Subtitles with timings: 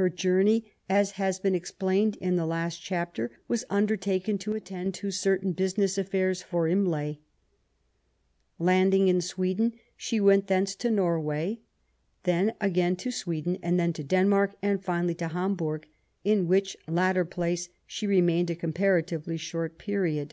[0.00, 4.94] Her journey, as has been explained in the last chapter, was under taken to attend
[4.94, 7.18] to certain business afiPairs for Imlay*
[8.58, 11.60] Landing in Sweden, she went thence to Norway,
[12.22, 15.86] then again to Sweden and then to Denmark, and finally to Hamburg,
[16.24, 20.32] in which latter place she remained a comparatively short period.